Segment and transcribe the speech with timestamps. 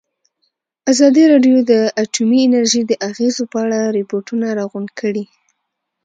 [0.91, 5.25] ازادي راډیو د اټومي انرژي د اغېزو په اړه ریپوټونه راغونډ کړي.